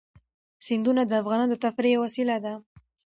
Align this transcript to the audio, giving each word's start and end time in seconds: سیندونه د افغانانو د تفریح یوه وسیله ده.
سیندونه 0.65 1.01
د 1.05 1.11
افغانانو 1.21 1.51
د 1.57 1.61
تفریح 1.65 1.91
یوه 1.95 2.03
وسیله 2.05 2.35
ده. 2.43 2.53